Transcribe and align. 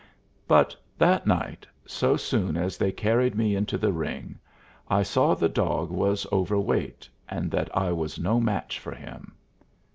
But 0.47 0.75
that 0.97 1.27
night, 1.27 1.67
so 1.85 2.17
soon 2.17 2.57
as 2.57 2.75
they 2.75 2.91
carried 2.91 3.35
me 3.35 3.55
into 3.55 3.77
the 3.77 3.93
ring, 3.93 4.39
I 4.89 5.03
saw 5.03 5.35
the 5.35 5.47
dog 5.47 5.91
was 5.91 6.25
overweight, 6.33 7.07
and 7.29 7.51
that 7.51 7.69
I 7.77 7.91
was 7.91 8.17
no 8.17 8.39
match 8.39 8.79
for 8.79 8.95
him. 8.95 9.35